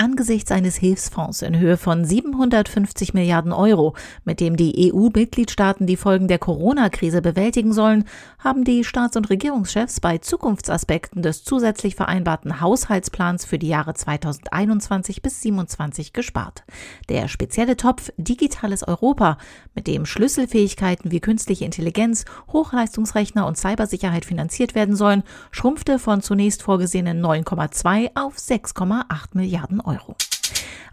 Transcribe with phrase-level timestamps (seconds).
[0.00, 6.26] angesichts eines Hilfsfonds in Höhe von 750 Milliarden Euro, mit dem die EU-Mitgliedstaaten die Folgen
[6.26, 8.04] der Corona-Krise bewältigen sollen,
[8.38, 15.20] haben die Staats- und Regierungschefs bei Zukunftsaspekten des zusätzlich vereinbarten Haushaltsplans für die Jahre 2021
[15.20, 16.64] bis 2027 gespart.
[17.10, 19.36] Der spezielle Topf Digitales Europa,
[19.74, 26.62] mit dem Schlüsselfähigkeiten wie künstliche Intelligenz, Hochleistungsrechner und Cybersicherheit finanziert werden sollen, schrumpfte von zunächst
[26.62, 29.04] vorgesehenen 9,2 auf 6,8
[29.34, 29.89] Milliarden Euro.
[29.90, 30.29] 诶呦。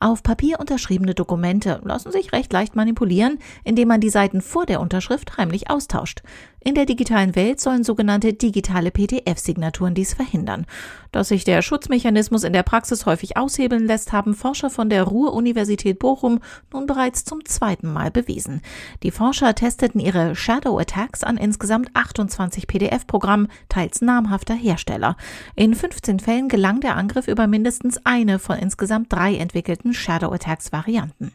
[0.00, 4.80] Auf Papier unterschriebene Dokumente lassen sich recht leicht manipulieren, indem man die Seiten vor der
[4.80, 6.22] Unterschrift heimlich austauscht.
[6.66, 10.64] In der digitalen Welt sollen sogenannte digitale PDF-Signaturen dies verhindern.
[11.12, 15.98] Dass sich der Schutzmechanismus in der Praxis häufig aushebeln lässt, haben Forscher von der Ruhr-Universität
[15.98, 16.40] Bochum
[16.72, 18.62] nun bereits zum zweiten Mal bewiesen.
[19.02, 25.18] Die Forscher testeten ihre Shadow Attacks an insgesamt 28 PDF-Programmen, teils namhafter Hersteller.
[25.56, 31.32] In 15 Fällen gelang der Angriff über mindestens eine von insgesamt drei entwickelten Shadow Attacks-Varianten.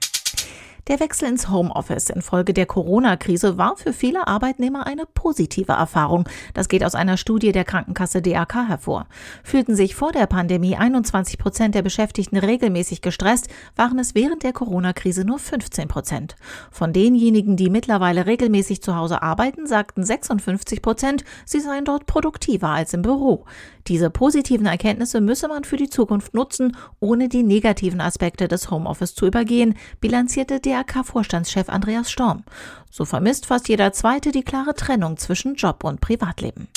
[0.88, 6.28] Der Wechsel ins Homeoffice infolge der Corona-Krise war für viele Arbeitnehmer eine positive Erfahrung.
[6.54, 9.08] Das geht aus einer Studie der Krankenkasse DAK hervor.
[9.44, 14.54] Fühlten sich vor der Pandemie 21 Prozent der Beschäftigten regelmäßig gestresst, waren es während der
[14.54, 16.36] Corona-Krise nur 15 Prozent.
[16.72, 22.70] Von denjenigen, die mittlerweile regelmäßig zu Hause arbeiten, sagten 56 Prozent, sie seien dort produktiver
[22.70, 23.46] als im Büro.
[23.88, 29.16] Diese positiven Erkenntnisse müsse man für die Zukunft nutzen, ohne die negativen Aspekte des Homeoffice
[29.16, 32.44] zu übergehen, bilanzierte DRK-Vorstandschef Andreas Storm.
[32.92, 36.68] So vermisst fast jeder Zweite die klare Trennung zwischen Job und Privatleben.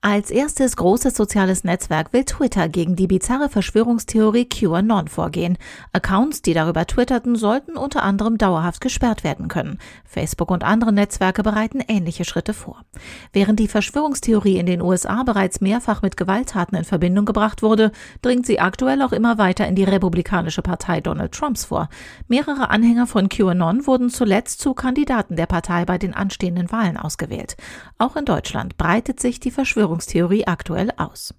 [0.00, 5.58] Als erstes großes soziales Netzwerk will Twitter gegen die bizarre Verschwörungstheorie QAnon vorgehen.
[5.92, 9.80] Accounts, die darüber twitterten, sollten unter anderem dauerhaft gesperrt werden können.
[10.04, 12.84] Facebook und andere Netzwerke bereiten ähnliche Schritte vor.
[13.32, 17.90] Während die Verschwörungstheorie in den USA bereits mehrfach mit Gewalttaten in Verbindung gebracht wurde,
[18.22, 21.88] dringt sie aktuell auch immer weiter in die Republikanische Partei Donald Trumps vor.
[22.28, 27.56] Mehrere Anhänger von QAnon wurden zuletzt zu Kandidaten der Partei bei den anstehenden Wahlen ausgewählt.
[27.98, 31.34] Auch in Deutschland breitet sich die Verschwörungstheorie Verschwörungstheorie aktuell aus.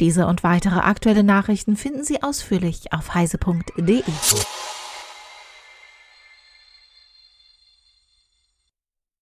[0.00, 4.02] Diese und weitere aktuelle Nachrichten finden Sie ausführlich auf heise.de.